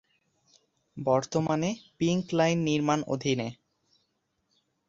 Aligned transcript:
বর্তমানে, 0.97 1.69
pink 1.97 2.25
line 2.31 2.57
নির্মাণ 2.63 2.99
অধীনে। 3.07 3.47